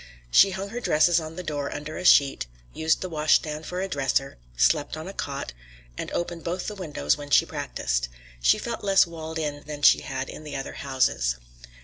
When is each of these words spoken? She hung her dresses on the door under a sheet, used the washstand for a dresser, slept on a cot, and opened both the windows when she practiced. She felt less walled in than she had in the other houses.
She 0.31 0.49
hung 0.49 0.69
her 0.69 0.79
dresses 0.79 1.19
on 1.19 1.35
the 1.35 1.43
door 1.43 1.71
under 1.71 1.95
a 1.95 2.03
sheet, 2.03 2.47
used 2.73 3.01
the 3.01 3.09
washstand 3.09 3.67
for 3.67 3.81
a 3.81 3.87
dresser, 3.87 4.39
slept 4.57 4.97
on 4.97 5.07
a 5.07 5.13
cot, 5.13 5.53
and 5.95 6.09
opened 6.11 6.43
both 6.43 6.65
the 6.65 6.73
windows 6.73 7.17
when 7.17 7.29
she 7.29 7.45
practiced. 7.45 8.09
She 8.41 8.57
felt 8.57 8.83
less 8.83 9.05
walled 9.05 9.37
in 9.37 9.61
than 9.67 9.83
she 9.83 9.99
had 9.99 10.27
in 10.27 10.43
the 10.43 10.55
other 10.55 10.73
houses. 10.73 11.35